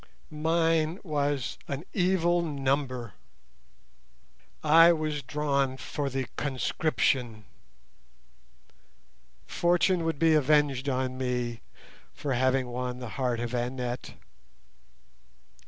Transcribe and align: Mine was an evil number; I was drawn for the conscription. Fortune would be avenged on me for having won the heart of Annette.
Mine 0.31 0.97
was 1.03 1.59
an 1.67 1.83
evil 1.93 2.41
number; 2.41 3.13
I 4.63 4.91
was 4.91 5.21
drawn 5.21 5.77
for 5.77 6.09
the 6.09 6.25
conscription. 6.37 7.45
Fortune 9.45 10.03
would 10.03 10.17
be 10.17 10.33
avenged 10.33 10.89
on 10.89 11.19
me 11.19 11.61
for 12.15 12.33
having 12.33 12.65
won 12.69 12.97
the 12.97 13.09
heart 13.09 13.39
of 13.39 13.53
Annette. 13.53 14.15